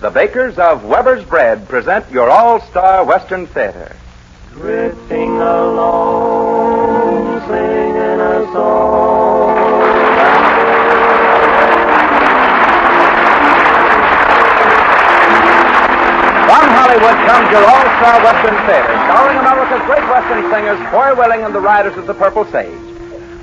[0.00, 3.96] the bakers of Weber's Bread present your all star Western Theater.
[4.52, 9.58] Drifting along, singing a song.
[16.46, 21.42] From Hollywood comes your all star Western Theater, starring America's great Western singers, Foy Willing
[21.42, 22.70] and the Riders of the Purple Sage.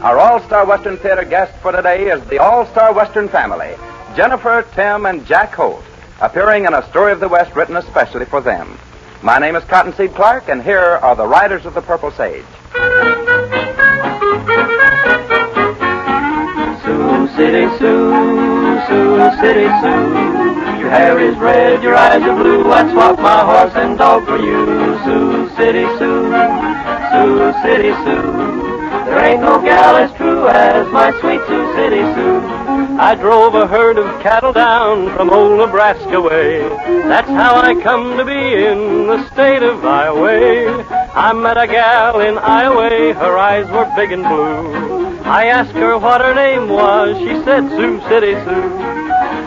[0.01, 3.75] Our all star Western Theater guest for today is the all star Western family
[4.15, 5.83] Jennifer, Tim, and Jack Holt,
[6.21, 8.77] appearing in a story of the West written especially for them.
[9.21, 12.45] My name is Cottonseed Clark, and here are the Riders of the Purple Sage.
[16.83, 18.13] Sioux City Sue,
[18.87, 20.79] Sioux City Sue.
[20.79, 22.71] Your hair is red, your eyes are blue.
[22.71, 24.65] I'd swap my horse and dog for you.
[25.03, 26.31] Sioux City Sue,
[27.11, 28.31] Sioux City Sue.
[29.05, 32.64] There ain't no gal as true as my sweet Sioux City Sue.
[32.99, 36.59] I drove a herd of cattle down from old Nebraska way.
[37.07, 40.83] That's how I come to be in the state of Iowa.
[41.13, 45.19] I met a gal in Iowa, her eyes were big and blue.
[45.23, 48.95] I asked her what her name was, she said Sioux City Sue.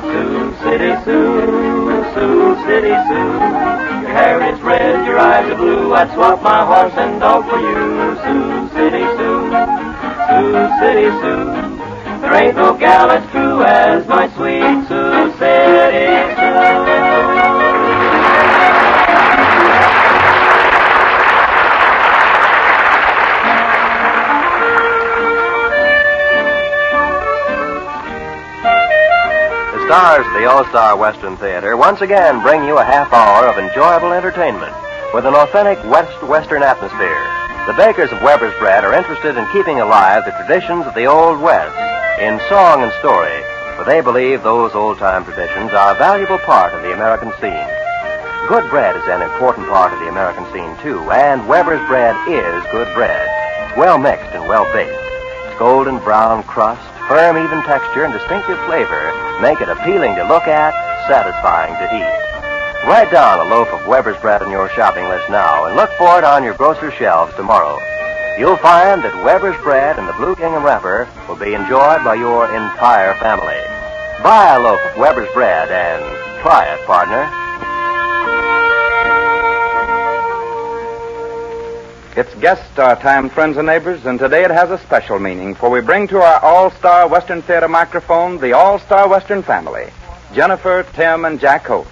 [0.08, 3.32] Sioux City Sue, Sioux City Sue.
[4.02, 5.94] Your hair is red, your eyes are blue.
[5.94, 8.16] I'd swap my horse and dog for you.
[8.24, 9.52] Sioux City Sue,
[10.28, 11.77] Sioux City Sue.
[12.28, 15.32] There ain't no gal as true as my sweet Sue.
[29.72, 33.48] The stars of the All Star Western Theater once again bring you a half hour
[33.48, 34.74] of enjoyable entertainment
[35.14, 37.24] with an authentic West Western atmosphere.
[37.66, 41.40] The bakers of Weber's Bread are interested in keeping alive the traditions of the Old
[41.40, 43.38] West in song and story,
[43.78, 47.70] for they believe those old time traditions are a valuable part of the American scene.
[48.50, 52.64] Good bread is an important part of the American scene, too, and Weber's Bread is
[52.72, 53.22] good bread.
[53.68, 54.90] It's well mixed and well baked.
[55.46, 60.50] Its golden brown crust, firm, even texture, and distinctive flavor make it appealing to look
[60.50, 60.74] at,
[61.06, 62.18] satisfying to eat.
[62.88, 66.18] Write down a loaf of Weber's bread on your shopping list now and look for
[66.18, 67.78] it on your grocer's shelves tomorrow.
[68.38, 72.44] You'll find that Weber's bread and the Blue Gingham wrapper will be enjoyed by your
[72.44, 73.58] entire family.
[74.22, 76.00] Buy a loaf of Weber's bread and
[76.40, 77.26] try it, partner.
[82.16, 85.68] It's guest star time, friends and neighbors, and today it has a special meaning, for
[85.68, 89.90] we bring to our all star Western Theater microphone the all star Western family
[90.32, 91.88] Jennifer, Tim, and Jack Holt.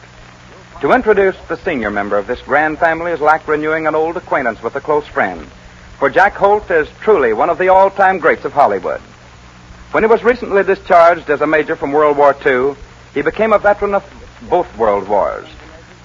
[0.80, 4.62] To introduce the senior member of this grand family is like renewing an old acquaintance
[4.62, 5.44] with a close friend,
[5.98, 9.00] for Jack Holt is truly one of the all time greats of Hollywood.
[9.92, 12.74] When he was recently discharged as a major from World War II,
[13.14, 14.04] he became a veteran of
[14.50, 15.48] both world wars.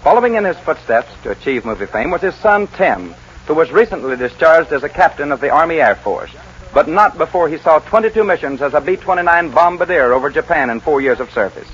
[0.01, 3.13] Following in his footsteps to achieve movie fame was his son Tim,
[3.47, 6.31] who was recently discharged as a captain of the Army Air Force,
[6.73, 10.79] but not before he saw 22 missions as a B 29 bombardier over Japan in
[10.79, 11.67] four years of service.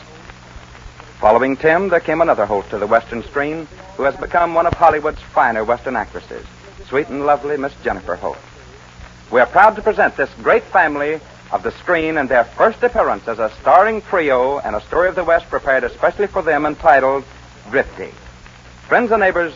[1.20, 4.74] Following Tim, there came another Holt to the Western screen who has become one of
[4.74, 6.46] Hollywood's finer Western actresses,
[6.90, 8.38] sweet and lovely Miss Jennifer Holt.
[9.32, 11.20] We are proud to present this great family
[11.52, 15.16] of the screen and their first appearance as a starring trio in a story of
[15.16, 17.24] the West prepared especially for them entitled
[17.70, 18.12] Drifty.
[18.88, 19.54] Friends and neighbors,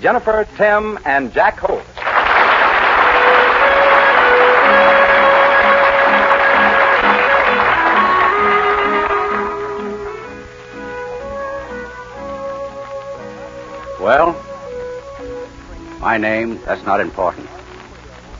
[0.00, 1.84] Jennifer, Tim, and Jack Holt.
[14.00, 14.43] Well,
[16.14, 17.48] my name, that's not important.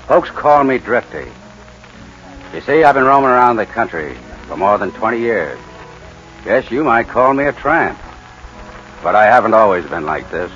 [0.06, 1.26] Folks call me Drifty.
[2.54, 5.58] You see, I've been roaming around the country for more than 20 years.
[6.44, 7.98] Guess you might call me a tramp.
[9.02, 10.52] But I haven't always been like this.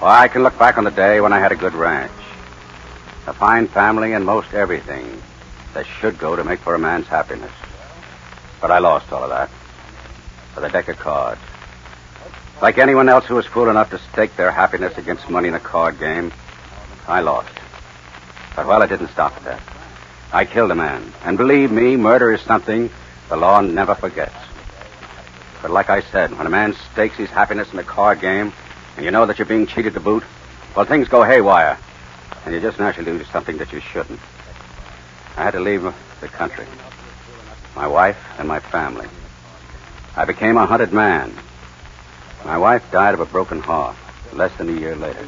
[0.00, 2.10] Well, I can look back on the day when I had a good ranch,
[3.26, 5.22] a fine family, and most everything
[5.74, 7.52] that should go to make for a man's happiness.
[8.62, 9.50] But I lost all of that
[10.54, 11.42] for the deck of cards.
[12.60, 15.60] Like anyone else who was fool enough to stake their happiness against money in a
[15.60, 16.32] card game,
[17.06, 17.52] I lost.
[18.56, 19.62] But, well, it didn't stop at that.
[20.32, 21.12] I killed a man.
[21.24, 22.90] And believe me, murder is something
[23.28, 24.34] the law never forgets.
[25.62, 28.52] But like I said, when a man stakes his happiness in a card game,
[28.96, 30.24] and you know that you're being cheated to boot,
[30.74, 31.78] well, things go haywire.
[32.44, 34.20] And you just naturally do something that you shouldn't.
[35.36, 35.82] I had to leave
[36.20, 36.66] the country.
[37.76, 39.06] My wife and my family.
[40.16, 41.32] I became a hunted man.
[42.44, 43.96] My wife died of a broken heart
[44.32, 45.26] less than a year later.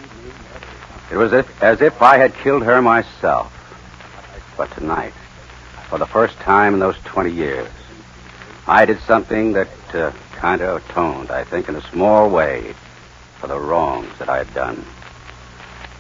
[1.11, 3.53] It was as if I had killed her myself.
[4.57, 5.13] But tonight,
[5.89, 7.69] for the first time in those 20 years,
[8.67, 12.75] I did something that uh, kind of atoned, I think, in a small way
[13.41, 14.85] for the wrongs that I had done.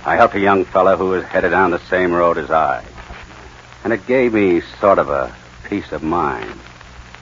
[0.04, 2.84] I helped a young fellow who was headed down the same road as I.
[3.82, 5.34] And it gave me sort of a
[5.68, 6.58] peace of mind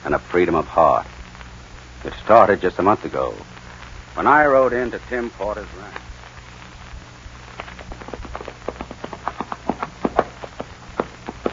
[0.05, 1.07] and a freedom of heart.
[2.05, 3.35] It started just a month ago
[4.19, 5.95] when I rode into Tim Porter's ranch.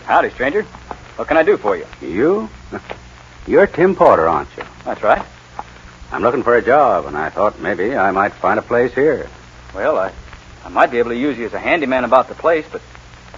[0.03, 0.63] Howdy, stranger.
[1.15, 1.87] What can I do for you?
[2.03, 2.51] You?
[3.47, 4.65] You're Tim Porter, aren't you?
[4.85, 5.25] That's right.
[6.11, 9.31] I'm looking for a job, and I thought maybe I might find a place here.
[9.73, 10.11] Well, I,
[10.65, 12.83] I might be able to use you as a handyman about the place, but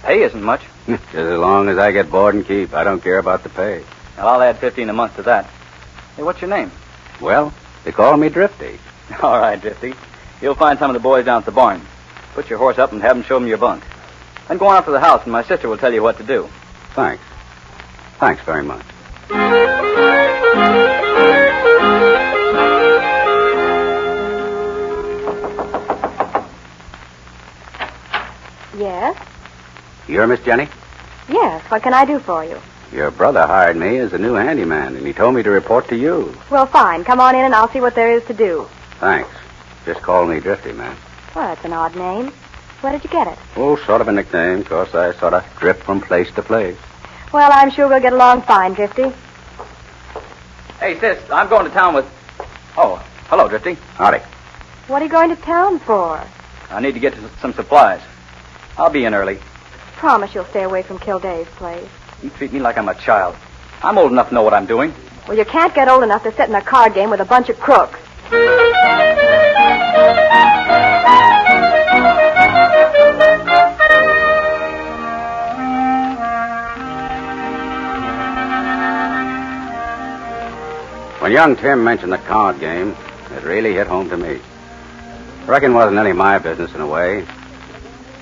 [0.01, 0.63] pay isn't much.
[0.87, 3.83] Just as long as I get board and keep, I don't care about the pay.
[4.17, 5.45] Well, I'll add 15 a month to that.
[6.15, 6.71] Hey, what's your name?
[7.21, 7.53] Well,
[7.83, 8.79] they call me Drifty.
[9.23, 9.93] All right, Drifty.
[10.41, 11.81] You'll find some of the boys down at the barn.
[12.33, 13.83] Put your horse up and have them show them your bunk.
[14.47, 16.23] Then go on up to the house, and my sister will tell you what to
[16.23, 16.47] do.
[16.93, 17.23] Thanks.
[18.19, 18.85] Thanks very much.
[28.77, 29.17] Yes?
[30.07, 30.69] You're Miss Jenny?
[31.27, 31.63] Yes.
[31.69, 32.59] What can I do for you?
[32.91, 35.95] Your brother hired me as a new handyman, and he told me to report to
[35.95, 36.35] you.
[36.49, 37.03] Well, fine.
[37.03, 38.67] Come on in and I'll see what there is to do.
[38.99, 39.29] Thanks.
[39.85, 40.95] Just call me Drifty, man.
[41.35, 42.31] Well, that's an odd name.
[42.81, 43.37] Where did you get it?
[43.55, 46.77] Oh, sort of a nickname, 'cause I sort of drift from place to place.
[47.31, 49.13] Well, I'm sure we'll get along fine, Drifty.
[50.79, 52.05] Hey, sis, I'm going to town with.
[52.77, 53.77] Oh, hello, Drifty.
[53.97, 54.19] Howdy.
[54.87, 56.19] What are you going to town for?
[56.71, 58.01] I need to get some supplies.
[58.77, 59.39] I'll be in early.
[59.97, 61.89] Promise you'll stay away from Kildave's place.
[62.23, 63.35] You treat me like I'm a child.
[63.83, 64.93] I'm old enough to know what I'm doing.
[65.27, 67.49] Well, you can't get old enough to sit in a card game with a bunch
[67.49, 67.99] of crooks.
[68.31, 68.41] When
[81.31, 82.95] young Tim mentioned the card game,
[83.31, 84.39] it really hit home to me.
[85.47, 87.25] Reckon it wasn't any of my business in a way.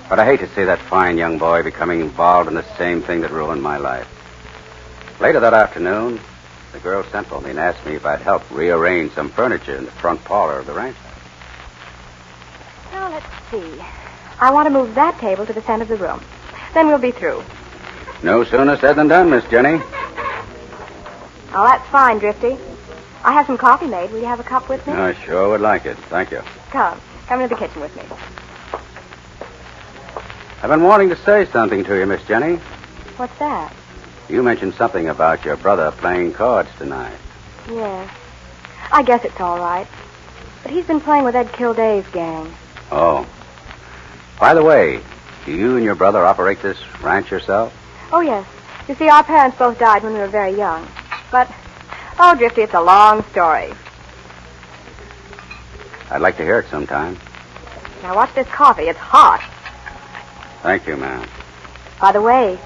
[0.07, 3.19] But I hate to see that fine young boy becoming involved in the same thing
[3.21, 4.07] that ruined my life.
[5.19, 6.21] Later that afternoon,
[6.71, 9.85] the girl sent for me and asked me if I'd help rearrange some furniture in
[9.85, 10.97] the front parlor of the ranch.
[12.91, 13.81] Now, let's see.
[14.39, 16.21] I want to move that table to the center of the room.
[16.73, 17.43] Then we'll be through.
[18.23, 19.81] No sooner said than done, Miss Jenny.
[21.53, 22.57] Oh, that's fine, Drifty.
[23.23, 24.11] I have some coffee made.
[24.11, 24.93] Will you have a cup with me?
[24.93, 25.97] I sure would like it.
[26.09, 26.41] Thank you.
[26.69, 26.99] Come.
[27.27, 28.03] Come into the kitchen with me.
[30.61, 32.55] I've been wanting to say something to you, Miss Jenny.
[33.17, 33.73] What's that?
[34.29, 37.17] You mentioned something about your brother playing cards tonight.
[37.69, 38.13] Yes.
[38.91, 39.87] I guess it's all right.
[40.63, 42.53] But he's been playing with Ed Kildave's gang.
[42.91, 43.25] Oh.
[44.39, 45.01] By the way,
[45.45, 47.73] do you and your brother operate this ranch yourself?
[48.11, 48.45] Oh, yes.
[48.87, 50.87] You see, our parents both died when we were very young.
[51.31, 51.49] But,
[52.19, 53.73] oh, Drifty, it's a long story.
[56.09, 57.17] I'd like to hear it sometime.
[58.03, 58.83] Now, watch this coffee.
[58.83, 59.41] It's hot.
[60.63, 61.27] Thank you, ma'am.
[61.99, 62.59] By the way,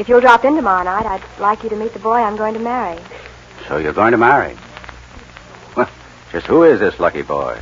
[0.00, 2.54] if you'll drop in tomorrow night, I'd like you to meet the boy I'm going
[2.54, 2.98] to marry.
[3.68, 4.56] So you're going to marry?
[5.76, 5.90] Well,
[6.32, 7.58] just who is this lucky boy?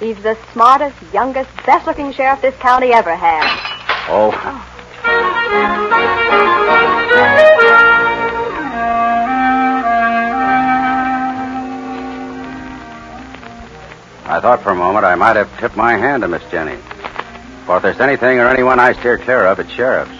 [0.00, 3.44] He's the smartest, youngest, best-looking sheriff this county ever had.
[4.08, 4.32] Oh,
[14.26, 16.80] I thought for a moment I might have tipped my hand to Miss Jenny.
[17.66, 20.19] For if there's anything or anyone I steer clear of, it's sheriffs.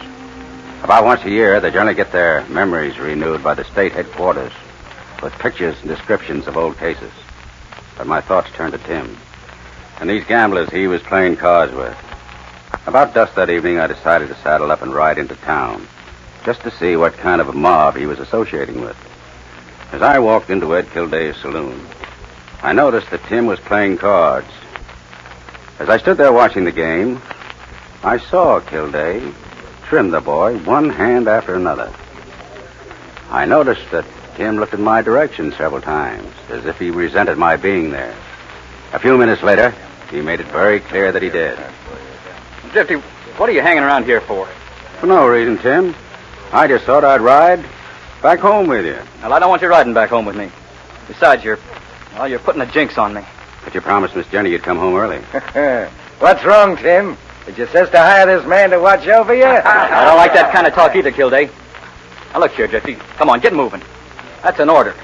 [0.83, 4.53] About once a year, they generally get their memories renewed by the state headquarters
[5.23, 7.13] with pictures and descriptions of old cases.
[7.97, 9.17] But my thoughts turned to Tim
[10.01, 11.97] and these gamblers he was playing cards with.
[12.87, 15.87] About dusk that evening, I decided to saddle up and ride into town
[16.45, 18.97] just to see what kind of a mob he was associating with.
[19.93, 21.87] As I walked into Ed Kildave's saloon,
[22.63, 24.49] I noticed that Tim was playing cards.
[25.79, 27.21] As I stood there watching the game,
[28.03, 29.35] I saw Kildare
[29.91, 31.93] trim the boy one hand after another.
[33.29, 34.05] I noticed that
[34.37, 38.15] Tim looked in my direction several times, as if he resented my being there.
[38.93, 39.75] A few minutes later,
[40.09, 41.59] he made it very clear that he did.
[42.71, 42.95] Drifty,
[43.37, 44.47] what are you hanging around here for?
[45.01, 45.97] For no reason, Tim.
[46.53, 47.65] I just thought I'd ride
[48.23, 48.97] back home with you.
[49.23, 50.53] Well, I don't want you riding back home with me.
[51.09, 51.59] Besides, you're,
[52.15, 53.23] well, you're putting a jinx on me.
[53.65, 55.19] But you promised Miss Jenny you'd come home early.
[56.21, 57.17] What's wrong, Tim?
[57.47, 59.45] Did your sister hire this man to watch over you?
[59.45, 61.51] I don't like that kind of talk either, Kilday.
[62.33, 62.95] Now, look here, Drifty.
[62.95, 63.83] Come on, get moving.
[64.43, 64.95] That's an order.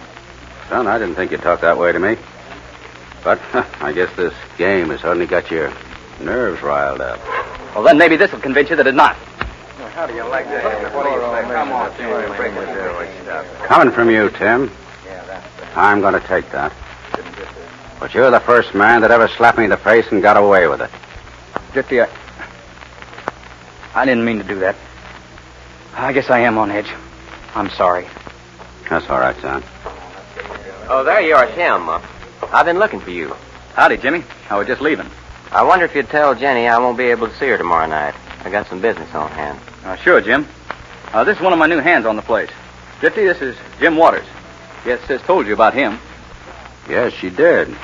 [0.68, 2.16] Son, I didn't think you'd talk that way to me.
[3.24, 3.40] But
[3.80, 5.72] I guess this game has suddenly got your
[6.20, 7.20] nerves riled up.
[7.74, 9.16] Well, then maybe this will convince you that it's not.
[9.96, 10.94] How do you like that?
[10.94, 11.54] What do you say?
[11.54, 12.36] Come on, Tim.
[12.36, 13.62] Bring the stuff.
[13.64, 14.70] Coming from you, Tim,
[15.74, 16.72] I'm going to take that.
[17.98, 20.68] But you're the first man that ever slapped me in the face and got away
[20.68, 20.90] with it.
[21.72, 22.08] Drifty, I.
[23.96, 24.76] I didn't mean to do that.
[25.94, 26.92] I guess I am on edge.
[27.54, 28.06] I'm sorry.
[28.90, 29.64] That's all right, son.
[30.90, 31.88] Oh, there you are, Tim.
[31.88, 32.02] Uh,
[32.52, 33.34] I've been looking for you.
[33.72, 34.22] Howdy, Jimmy.
[34.50, 35.06] I was just leaving.
[35.50, 38.14] I wonder if you'd tell Jenny I won't be able to see her tomorrow night.
[38.44, 39.58] I got some business on hand.
[39.82, 40.46] Uh, sure, Jim.
[41.14, 42.50] Uh, this is one of my new hands on the place.
[43.00, 44.26] Drifty, this is Jim Waters.
[44.84, 45.98] Yes, Sis told you about him.
[46.86, 47.74] Yes, she did.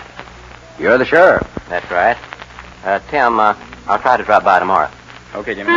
[0.78, 1.49] You're the sheriff.
[1.71, 2.19] That's right.
[2.85, 4.90] Uh, Tim, uh, I'll try to drop by tomorrow.
[5.34, 5.70] Okay, Jimmy.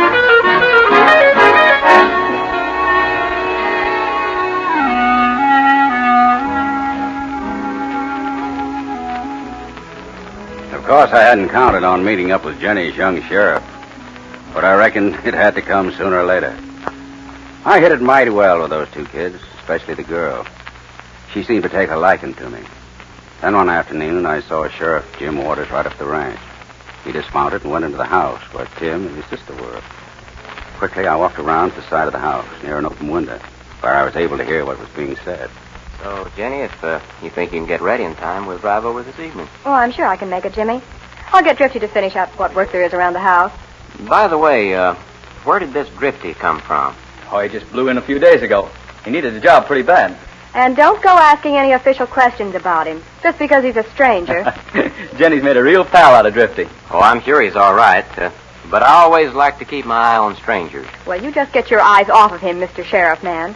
[10.74, 13.64] Of course, I hadn't counted on meeting up with Jenny's young sheriff.
[14.52, 16.54] But I reckon it had to come sooner or later.
[17.64, 20.46] I hit it mighty well with those two kids, especially the girl.
[21.32, 22.60] She seemed to take a liking to me.
[23.40, 26.38] Then one afternoon, I saw Sheriff Jim Waters right up the ranch.
[27.06, 29.80] He dismounted and went into the house where Tim and his sister were.
[30.78, 33.38] Quickly, I walked around to the side of the house near an open window
[33.80, 35.48] where I was able to hear what was being said.
[36.02, 39.04] So, Jenny, if uh, you think you can get ready in time, we'll drive over
[39.04, 39.48] this evening.
[39.64, 40.82] Oh, I'm sure I can make it, Jimmy.
[41.32, 43.52] I'll get Drifty to finish up what work there is around the house.
[44.00, 44.94] By the way, uh,
[45.44, 46.96] where did this Drifty come from?
[47.30, 48.68] Oh, he just blew in a few days ago.
[49.04, 50.18] He needed a job pretty bad.
[50.56, 54.42] And don't go asking any official questions about him, just because he's a stranger.
[55.18, 56.66] Jenny's made a real pal out of Drifty.
[56.90, 58.06] Oh, I'm sure he's all right.
[58.18, 58.30] Uh,
[58.70, 60.86] but I always like to keep my eye on strangers.
[61.06, 62.82] well, you just get your eyes off of him, Mr.
[62.82, 63.52] Sheriff Man.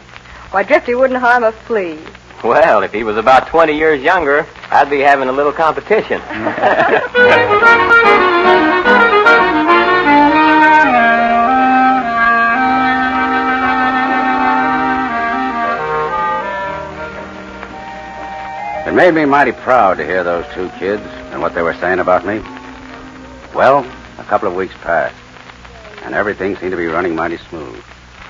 [0.51, 1.97] Why, Drifty wouldn't harm a flea.
[2.43, 6.21] Well, if he was about 20 years younger, I'd be having a little competition.
[18.91, 21.99] It made me mighty proud to hear those two kids and what they were saying
[21.99, 22.39] about me.
[23.55, 25.15] Well, a couple of weeks passed,
[26.03, 27.81] and everything seemed to be running mighty smooth,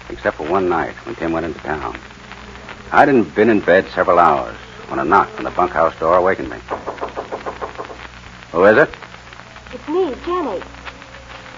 [0.10, 1.98] except for one night when Tim went into town.
[2.92, 4.56] i hadn't been in bed several hours
[4.88, 6.58] when a knock on the bunkhouse door awakened me.
[8.52, 8.90] Who is it?
[9.74, 10.62] It's me, Jenny.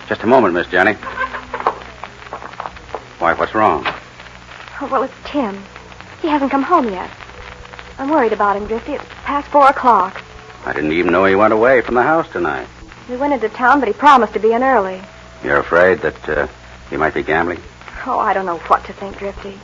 [0.07, 0.93] Just a moment, Miss Jenny.
[3.19, 3.83] Why, what's wrong?
[4.79, 5.62] Oh, well, it's Tim.
[6.22, 7.12] He hasn't come home yet.
[8.03, 8.91] I'm worried about him, Drifty.
[8.91, 10.22] It's past four o'clock.
[10.65, 12.67] I didn't even know he went away from the house tonight.
[13.07, 15.01] He went into town, but he promised to be in early.
[15.41, 16.48] You're afraid that uh,
[16.89, 17.62] he might be gambling?
[18.05, 19.57] Oh, I don't know what to think, Drifty.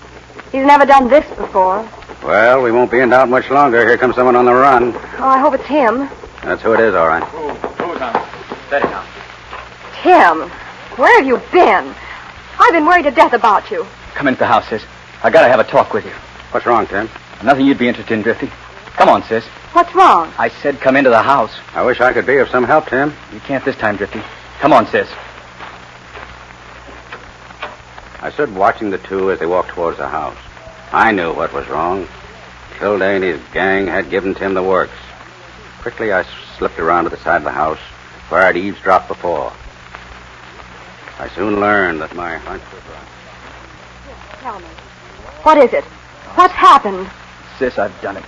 [0.54, 1.86] He's never done this before.
[2.24, 3.86] Well, we won't be in doubt much longer.
[3.86, 4.94] Here comes someone on the run.
[4.96, 6.08] Oh, I hope it's him.
[6.42, 7.24] That's who it is, all right.
[7.24, 7.50] Who?
[7.50, 8.68] Who's on?
[8.68, 9.06] Steady now.
[10.02, 10.50] Tim,
[10.98, 11.94] where have you been?
[12.58, 13.86] I've been worried to death about you.
[14.16, 14.86] Come into the house, sis.
[15.24, 16.14] I gotta have a talk with you.
[16.52, 17.10] What's wrong, Tim?
[17.44, 18.48] Nothing you'd be interested in, Drifty.
[18.98, 19.46] Come on, sis.
[19.72, 20.34] What's wrong?
[20.38, 21.54] I said come into the house.
[21.74, 23.14] I wish I could be of some help, Tim.
[23.32, 24.22] You can't this time, Drifty.
[24.60, 25.08] Come on, sis.
[28.22, 30.38] I stood watching the two as they walked towards the house.
[30.92, 32.08] I knew what was wrong.
[32.78, 34.98] Kildare and his gang had given Tim the works.
[35.82, 36.26] Quickly, I
[36.58, 37.80] slipped around to the side of the house
[38.28, 39.54] where I'd eavesdropped before.
[41.20, 44.40] I soon learned that my hunch was right.
[44.42, 44.66] Tell me.
[45.44, 45.86] What is it?
[46.36, 47.10] What's happened?
[47.60, 48.24] Sis, I've done it.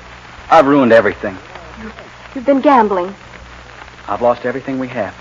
[0.50, 1.38] I've ruined everything.
[2.36, 3.16] You've been gambling.
[4.06, 5.16] I've lost everything we have.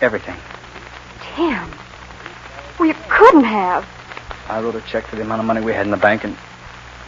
[0.00, 0.36] Everything.
[1.34, 1.68] Tim.
[2.78, 3.84] Well, you couldn't have.
[4.48, 6.36] I wrote a check for the amount of money we had in the bank, and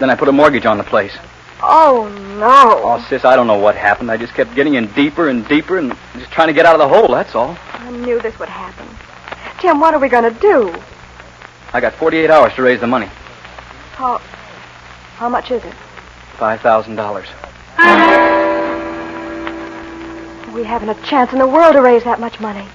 [0.00, 1.16] then I put a mortgage on the place.
[1.62, 2.80] Oh, no.
[2.82, 4.11] Oh, sis, I don't know what happened.
[4.11, 6.80] I just kept getting in deeper and deeper and just trying to get out of
[6.80, 7.56] the hole, that's all.
[7.75, 8.88] I knew this would happen.
[9.61, 10.75] Tim, what are we going to do?
[11.73, 13.06] I got 48 hours to raise the money.
[13.92, 14.18] How.
[15.14, 15.75] How much is it?
[16.42, 17.22] $5,000.
[20.52, 22.66] We haven't a chance in the world to raise that much money.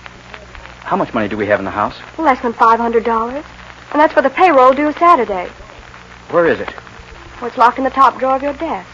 [0.83, 1.97] How much money do we have in the house?
[2.17, 3.43] Less than $500.
[3.91, 5.49] And that's for the payroll due Saturday.
[6.29, 6.73] Where is it?
[7.41, 8.87] Oh, it's locked in the top drawer of your desk.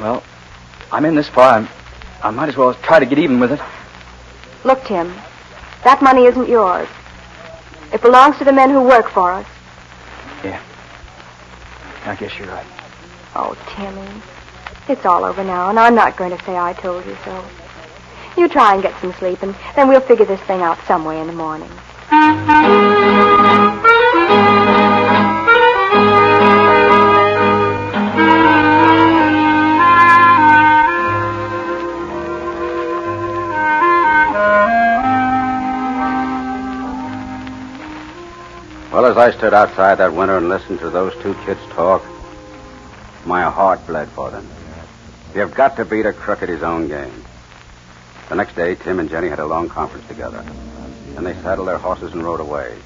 [0.00, 0.22] Well,
[0.90, 1.52] I'm in this far.
[1.52, 1.68] I'm,
[2.22, 3.60] I might as well try to get even with it.
[4.64, 5.14] Look, Tim,
[5.84, 6.88] that money isn't yours.
[7.92, 9.46] It belongs to the men who work for us.
[10.42, 10.60] Yeah.
[12.04, 12.66] I guess you're right.
[13.36, 14.22] Oh, Timmy.
[14.88, 17.44] It's all over now, and I'm not going to say I told you so.
[18.36, 21.20] You try and get some sleep, and then we'll figure this thing out some way
[21.20, 21.70] in the morning.
[39.24, 42.04] I stood outside that winter and listened to those two kids talk,
[43.24, 44.46] my heart bled for them.
[45.34, 47.24] You've got to beat a crook at his own game.
[48.28, 50.44] The next day, Tim and Jenny had a long conference together.
[51.14, 52.76] Then they saddled their horses and rode away.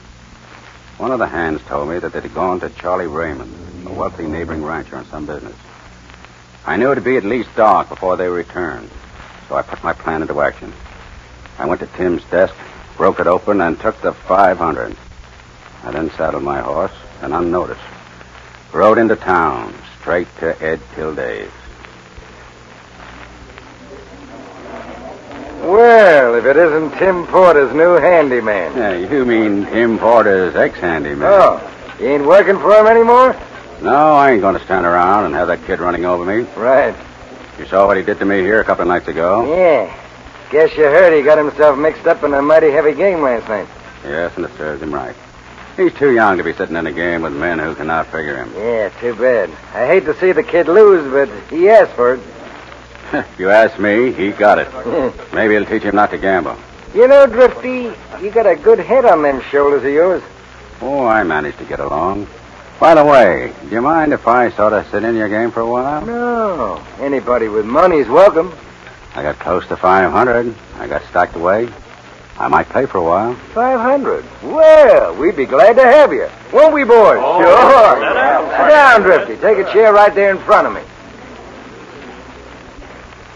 [0.98, 4.64] One of the hands told me that they'd gone to Charlie Raymond, a wealthy neighboring
[4.64, 5.56] rancher on some business.
[6.64, 8.90] I knew it'd be at least dark before they returned,
[9.48, 10.72] so I put my plan into action.
[11.58, 12.54] I went to Tim's desk,
[12.96, 14.96] broke it open, and took the 500.
[15.84, 16.92] I then saddled my horse
[17.22, 17.80] and, unnoticed,
[18.72, 21.50] rode into town, straight to Ed Kilday's.
[25.62, 28.76] Well, if it isn't Tim Porter's new handyman.
[28.76, 31.28] Yeah, you mean Tim Porter's ex-handyman.
[31.28, 33.36] Oh, you ain't working for him anymore?
[33.82, 36.48] No, I ain't going to stand around and have that kid running over me.
[36.56, 36.94] Right.
[37.58, 39.54] You saw what he did to me here a couple of nights ago?
[39.54, 39.94] Yeah.
[40.50, 43.68] Guess you heard he got himself mixed up in a mighty heavy game last night.
[44.04, 45.14] Yes, and it serves him right.
[45.78, 48.52] He's too young to be sitting in a game with men who cannot figure him.
[48.56, 49.48] Yeah, too bad.
[49.72, 52.20] I hate to see the kid lose, but he asked for it.
[53.12, 54.66] if you ask me, he got it.
[54.66, 55.36] Hmm.
[55.36, 56.56] Maybe it'll teach him not to gamble.
[56.96, 60.22] You know, Drifty, you got a good head on them shoulders of yours.
[60.80, 62.26] Oh, I managed to get along.
[62.80, 65.60] By the way, do you mind if I sort of sit in your game for
[65.60, 66.04] a while?
[66.04, 66.84] No.
[66.98, 68.52] Anybody with money's welcome.
[69.14, 70.54] I got close to 500.
[70.78, 71.68] I got stacked away.
[72.38, 73.34] I might play for a while.
[73.34, 74.24] 500?
[74.44, 76.28] Well, we'd be glad to have you.
[76.52, 77.18] Won't we, boys?
[77.20, 77.94] Oh, sure.
[77.96, 78.50] sit down.
[78.50, 79.36] Sit down, Drifty.
[79.36, 80.82] Take a chair right there in front of me.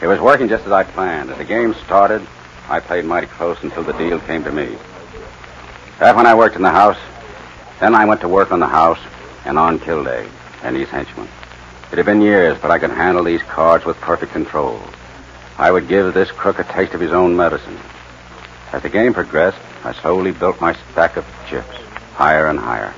[0.00, 1.30] It was working just as I planned.
[1.30, 2.26] As the game started,
[2.68, 4.76] I played mighty close until the deal came to me.
[5.99, 6.99] That when I worked in the house,
[7.80, 9.00] then I went to work on the house
[9.44, 10.28] and on Kilday
[10.62, 11.28] and his henchmen.
[11.90, 14.80] It had been years, but I could handle these cards with perfect control.
[15.59, 17.78] I would give this crook a taste of his own medicine.
[18.72, 21.76] As the game progressed, I slowly built my stack of chips,
[22.14, 22.94] higher and higher.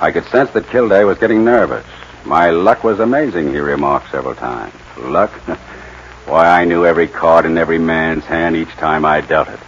[0.00, 1.84] I could sense that Kilday was getting nervous.
[2.24, 4.74] My luck was amazing, he remarked several times.
[4.98, 5.30] Luck?
[6.26, 9.60] Why, I knew every card in every man's hand each time I dealt it.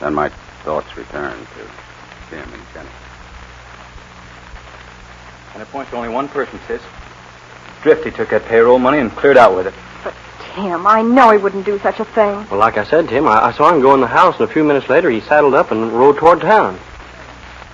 [0.00, 0.30] Then my
[0.64, 1.70] thoughts returned to
[2.30, 2.88] Jim and Jenny.
[5.54, 6.82] And it points to only one person, sis.
[7.82, 9.74] Drifty took that payroll money and cleared out with it.
[10.58, 12.46] But, Tim, I know he wouldn't do such a thing.
[12.50, 14.52] Well, like I said, Tim, I, I saw him go in the house, and a
[14.52, 16.78] few minutes later he saddled up and rode toward town.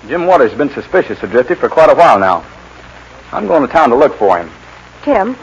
[0.07, 2.45] Jim Waters has been suspicious of Drifty for quite a while now.
[3.33, 4.51] I'm going to town to look for him.
[5.03, 5.37] Tim,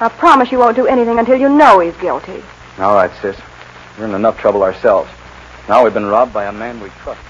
[0.00, 2.42] I promise you won't do anything until you know he's guilty.
[2.78, 3.36] All right, sis.
[3.98, 5.10] We're in enough trouble ourselves.
[5.68, 7.20] Now we've been robbed by a man we trust.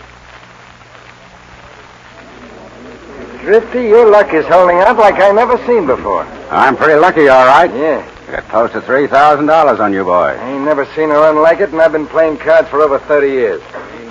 [3.40, 6.22] Drifty, your luck is holding out like I never seen before.
[6.50, 7.70] I'm pretty lucky, all right.
[7.74, 8.13] Yeah.
[8.26, 10.12] I got close to $3,000 on you, boy.
[10.12, 12.98] I ain't never seen a run like it, and I've been playing cards for over
[12.98, 13.62] 30 years.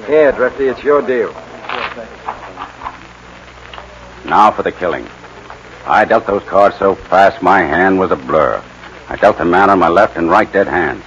[0.05, 1.33] Here, Drifty, it's your deal.
[4.25, 5.07] Now for the killing.
[5.85, 8.63] I dealt those cards so fast my hand was a blur.
[9.09, 11.03] I dealt the man on my left and right dead hands.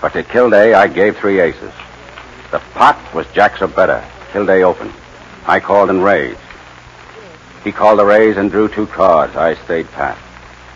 [0.00, 1.72] But to Kilday, I gave three aces.
[2.50, 4.04] The pot was Jack's or better.
[4.32, 4.92] Kilday opened.
[5.46, 6.38] I called and raised.
[7.64, 9.36] He called the raise and drew two cards.
[9.36, 10.18] I stayed pat.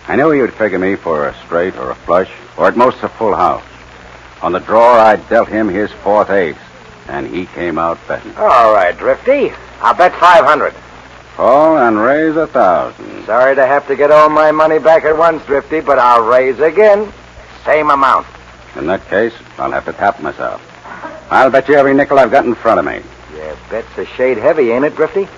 [0.08, 3.02] I knew he would figure me for a straight or a flush, or at most
[3.02, 3.62] a full house.
[4.40, 6.56] On the draw, I dealt him his fourth ace,
[7.08, 8.34] and he came out betting.
[8.36, 9.52] All right, Drifty.
[9.80, 10.74] I'll bet 500.
[11.36, 13.26] Call and raise a thousand.
[13.26, 16.58] Sorry to have to get all my money back at once, Drifty, but I'll raise
[16.58, 17.12] again.
[17.64, 18.26] Same amount.
[18.76, 20.62] In that case, I'll have to tap myself.
[21.30, 23.02] I'll bet you every nickel I've got in front of me.
[23.36, 25.28] Yeah, bet's a shade heavy, ain't it, Drifty?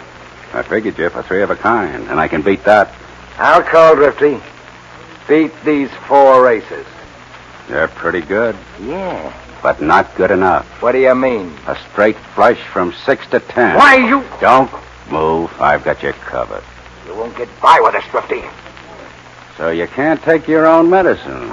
[0.52, 2.94] I figured you for three of a kind, and I can beat that.
[3.38, 4.40] I'll call Drifty.
[5.30, 6.84] Beat these four aces.
[7.68, 9.32] They're pretty good, Yeah.
[9.62, 10.66] but not good enough.
[10.82, 11.56] What do you mean?
[11.68, 13.76] A straight flush from six to ten.
[13.76, 14.24] Why, you...
[14.40, 14.68] Don't
[15.08, 15.52] move.
[15.60, 16.64] I've got you covered.
[17.06, 18.42] You won't get by with us, Drifty.
[19.56, 21.52] So you can't take your own medicine.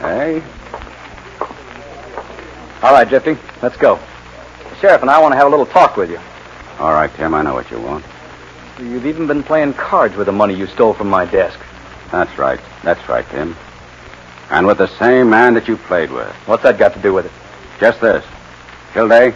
[0.00, 0.40] Eh?
[2.82, 4.00] All right, Drifty, let's go.
[4.70, 6.18] The sheriff and I want to have a little talk with you.
[6.80, 8.04] All right, Tim, I know what you want.
[8.80, 11.60] You've even been playing cards with the money you stole from my desk.
[12.10, 12.58] That's right.
[12.84, 13.56] That's right, Tim.
[14.50, 16.32] And with the same man that you played with.
[16.46, 17.32] What's that got to do with it?
[17.80, 18.24] Just this.
[18.92, 19.34] Kilday,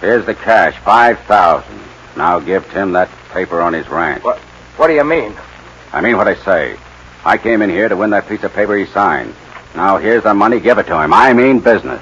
[0.00, 1.80] here's the cash, 5000
[2.16, 4.22] Now give Tim that paper on his ranch.
[4.24, 4.38] What,
[4.78, 5.34] what do you mean?
[5.92, 6.76] I mean what I say.
[7.24, 9.34] I came in here to win that piece of paper he signed.
[9.74, 10.60] Now here's the money.
[10.60, 11.12] Give it to him.
[11.12, 12.00] I mean business.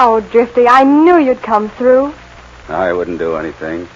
[0.00, 2.14] Oh, Drifty, I knew you'd come through.
[2.68, 3.88] I wouldn't do anything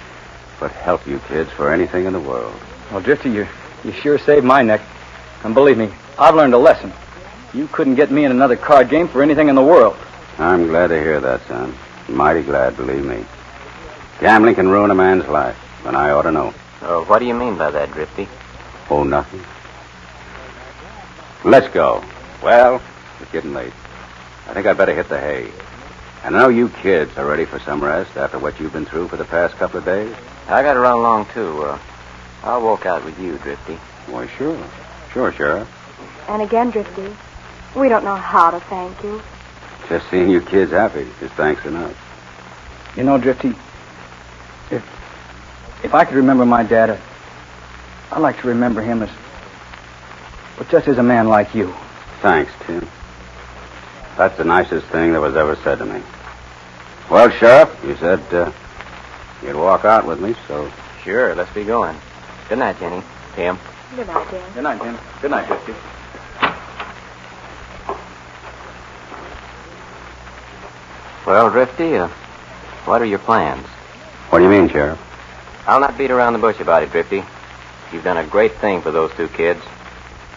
[0.58, 2.52] but help you kids for anything in the world.
[2.90, 3.46] Well, Drifty, you,
[3.84, 4.80] you sure saved my neck.
[5.44, 6.92] And believe me, I've learned a lesson.
[7.54, 9.96] You couldn't get me in another card game for anything in the world.
[10.38, 11.72] I'm glad to hear that, son.
[12.08, 13.24] Mighty glad, believe me.
[14.18, 16.52] Gambling can ruin a man's life, and I ought to know.
[16.82, 18.26] Oh, what do you mean by that, Drifty?
[18.90, 19.40] Oh, nothing.
[21.48, 22.02] Let's go.
[22.42, 22.82] Well,
[23.20, 23.72] it's getting late.
[24.48, 25.48] I think I'd better hit the hay.
[26.24, 29.08] And I know you kids are ready for some rest after what you've been through
[29.08, 30.14] for the past couple of days.
[30.46, 31.64] I got to run along, too.
[31.64, 31.78] Uh,
[32.44, 33.74] I'll walk out with you, Drifty.
[34.06, 34.56] Why, sure.
[35.12, 35.68] Sure, Sheriff.
[36.28, 37.14] And again, Drifty,
[37.76, 39.20] we don't know how to thank you.
[39.88, 41.96] Just seeing you kids happy is thanks enough.
[42.96, 43.54] You know, Drifty,
[44.70, 44.84] if
[45.82, 46.96] if I could remember my dad, uh,
[48.12, 49.10] I'd like to remember him as,
[50.56, 51.74] but just as a man like you.
[52.20, 52.86] Thanks, Tim.
[54.16, 56.02] That's the nicest thing that was ever said to me.
[57.10, 58.52] Well, Sheriff, you said uh,
[59.42, 60.70] you'd walk out with me, so
[61.04, 61.96] Sure, let's be going.
[62.48, 63.02] Good night, Jenny.
[63.34, 63.58] Tim.
[63.96, 64.52] Good night, Tim.
[64.54, 64.98] Good night, Tim.
[65.20, 65.74] Good night, Drifty.
[71.26, 72.06] Well, Drifty, uh,
[72.84, 73.66] what are your plans?
[74.30, 74.98] what do you mean, Sheriff?
[75.66, 77.24] I'll not beat around the bush about it, Drifty.
[77.92, 79.60] You've done a great thing for those two kids.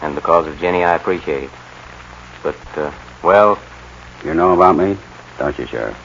[0.02, 1.50] And because of Jenny, I appreciate it.
[2.42, 2.92] But, uh,
[3.26, 3.58] well,
[4.24, 4.96] You know about me,
[5.36, 5.96] don't you, Sheriff?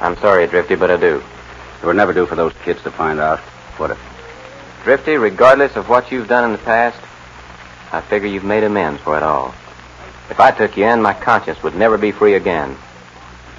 [0.00, 1.22] I'm sorry, Drifty, but I do.
[1.80, 3.40] It would never do for those kids to find out,
[3.78, 3.96] would it?
[4.82, 7.00] Drifty, regardless of what you've done in the past,
[7.92, 9.54] I figure you've made amends for it all.
[10.30, 12.76] If I took you in, my conscience would never be free again.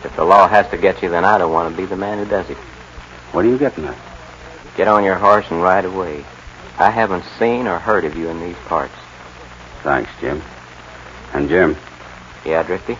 [0.04, 2.17] If the law has to get you, then I don't want to be the man
[2.17, 2.58] who does it.
[3.32, 3.97] What are you getting at?
[4.75, 6.25] Get on your horse and ride away.
[6.78, 8.93] I haven't seen or heard of you in these parts.
[9.84, 10.41] Thanks, Jim.
[11.34, 11.78] And Jim,
[12.45, 12.95] Yeah, Drifty?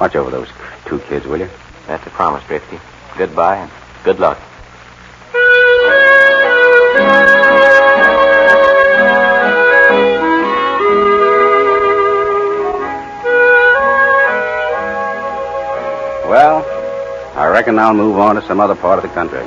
[0.00, 0.48] watch over those
[0.86, 1.50] two kids, will you?
[1.86, 2.80] That's a promise, Drifty.
[3.18, 3.70] Goodbye and
[4.04, 4.38] good luck.
[16.26, 16.64] Well,
[17.36, 19.46] I reckon I'll move on to some other part of the country.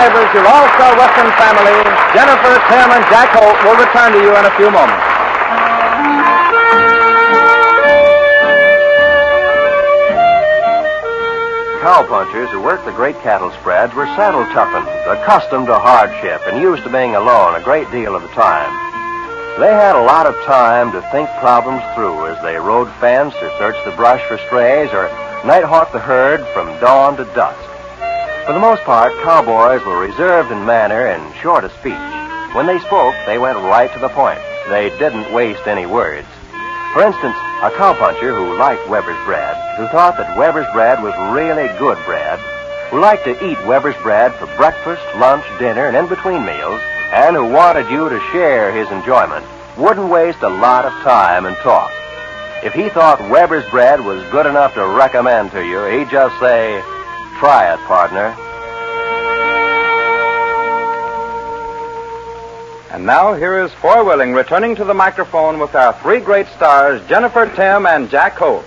[0.00, 1.76] neighbors, your all-star Western family,
[2.16, 5.04] Jennifer, Tim, and Jack Holt will return to you in a few moments.
[11.84, 16.82] Cowpunchers who worked the great cattle spreads were saddle toughened, accustomed to hardship, and used
[16.84, 18.72] to being alone a great deal of the time.
[19.60, 23.50] They had a lot of time to think problems through as they rode fence or
[23.58, 25.08] searched the brush for strays or
[25.44, 27.69] night hawked the herd from dawn to dusk.
[28.50, 31.94] For the most part, cowboys were reserved in manner and short of speech.
[32.50, 34.40] When they spoke, they went right to the point.
[34.68, 36.26] They didn't waste any words.
[36.92, 41.68] For instance, a cowpuncher who liked Weber's bread, who thought that Weber's bread was really
[41.78, 42.40] good bread,
[42.90, 46.82] who liked to eat Weber's bread for breakfast, lunch, dinner, and in between meals,
[47.12, 49.46] and who wanted you to share his enjoyment,
[49.78, 51.92] wouldn't waste a lot of time and talk.
[52.64, 56.82] If he thought Weber's bread was good enough to recommend to you, he'd just say,
[57.40, 58.36] try it, partner.
[62.92, 67.00] And now here is Foy Willing returning to the microphone with our three great stars,
[67.08, 68.62] Jennifer, Tim, and Jack Holt.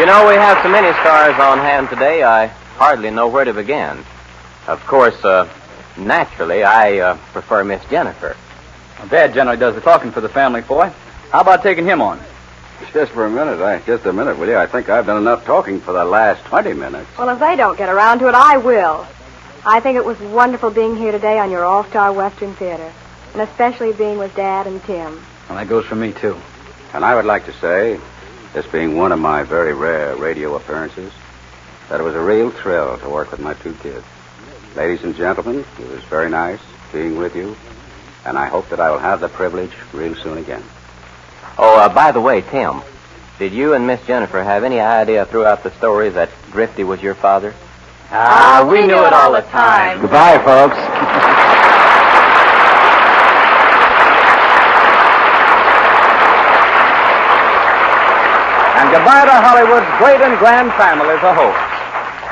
[0.00, 3.52] You know, we have so many stars on hand today, I hardly know where to
[3.52, 4.02] begin.
[4.66, 5.52] Of course, uh,
[5.98, 8.34] naturally, I uh, prefer Miss Jennifer.
[9.08, 10.92] Dad generally does the talking for the family, boy.
[11.30, 12.20] How about taking him on?
[12.92, 14.56] Just for a minute, I, just a minute, will you?
[14.56, 17.08] I think I've done enough talking for the last 20 minutes.
[17.18, 19.06] Well, if they don't get around to it, I will.
[19.66, 22.92] I think it was wonderful being here today on your All-Star Western Theater,
[23.32, 25.20] and especially being with Dad and Tim.
[25.48, 26.36] Well, that goes for me, too.
[26.92, 27.98] And I would like to say,
[28.52, 31.12] this being one of my very rare radio appearances,
[31.88, 34.04] that it was a real thrill to work with my two kids.
[34.76, 36.60] Ladies and gentlemen, it was very nice
[36.92, 37.56] being with you,
[38.24, 40.62] and I hope that I will have the privilege real soon again.
[41.58, 42.82] Oh, uh, by the way, Tim,
[43.38, 47.14] did you and Miss Jennifer have any idea throughout the story that Drifty was your
[47.14, 47.54] father?
[48.10, 50.00] Ah, uh, we, knew it all the time.
[50.00, 50.76] Goodbye, folks.
[58.78, 61.63] and goodbye to Hollywood's great and grand family as a.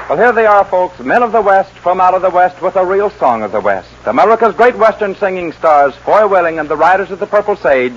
[0.08, 2.76] Well, here they are, folks, men of the West from out of the West with
[2.76, 3.88] a real song of the West.
[4.04, 7.94] America's great Western singing stars, Foy Willing and the Riders of the Purple Sage,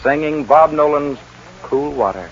[0.00, 1.18] singing Bob Nolan's
[1.62, 2.30] Cool Water.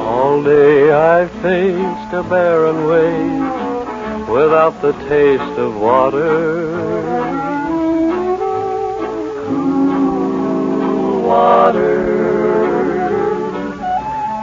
[0.00, 6.95] All day I faced a barren way without the taste of water.
[11.26, 12.06] Water.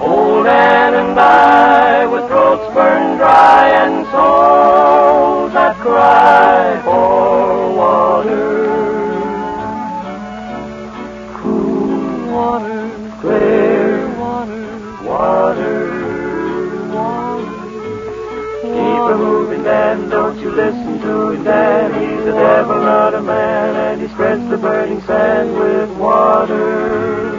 [0.02, 8.48] Old Dan and I, with throats burned dry and souls that cry for water.
[11.40, 12.84] Cool water,
[13.22, 14.66] clear water,
[15.08, 15.80] water.
[18.62, 21.94] Keep her moving, Dan, don't you listen to him, Dan.
[22.02, 23.63] He's a devil, not a man,
[24.14, 27.32] spreads the burning sand with water.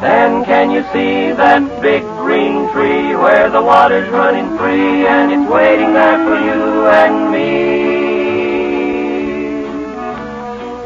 [0.00, 5.50] Then can you see that big green tree where the water's running free and it's
[5.50, 7.46] waiting there for you and me?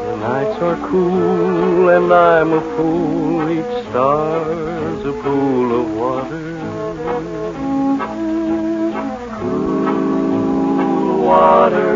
[0.07, 3.49] The nights are cool and I'm a fool.
[3.51, 6.57] Each star's a pool of water.
[9.39, 11.90] Cool water.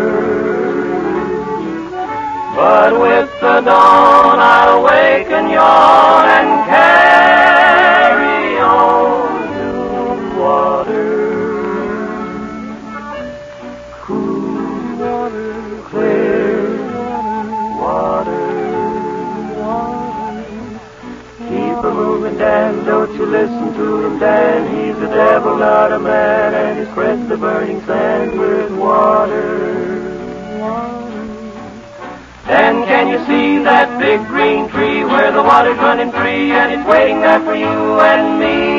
[2.55, 11.15] But with the dawn I'll wake and yawn and carry on to water.
[14.03, 15.53] Cool water,
[15.89, 16.79] clear
[17.77, 18.47] water,
[19.51, 20.15] water.
[21.49, 24.63] Keep a moving, Dan, don't you listen to him, Dan.
[24.73, 29.64] He's a devil, not a man, and he spreads the burning sand with water.
[33.05, 37.21] Can you see that big green tree where the water's running free and it's waiting
[37.21, 38.74] there for you and me?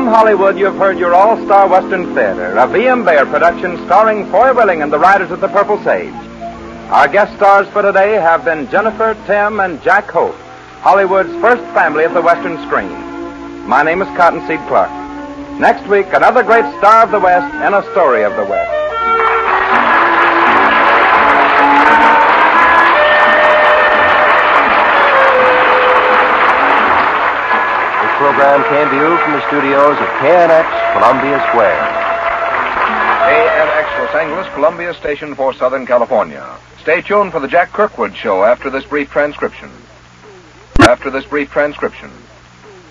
[0.00, 3.04] From Hollywood, you've heard your all-star Western Theater, a V.M.
[3.04, 6.14] Bear production starring Foy Willing and the Riders of the Purple Sage.
[6.88, 10.34] Our guest stars for today have been Jennifer, Tim, and Jack Holt,
[10.80, 12.88] Hollywood's first family of the Western screen.
[13.68, 14.88] My name is Cottonseed Clark.
[15.60, 18.79] Next week, another great star of the West and a story of the West.
[28.40, 31.76] Program came to you from the studios of KNX Columbia Square.
[33.28, 36.56] KNX Los Angeles, Columbia Station for Southern California.
[36.80, 39.70] Stay tuned for the Jack Kirkwood Show after this brief transcription.
[40.88, 42.10] After this brief transcription.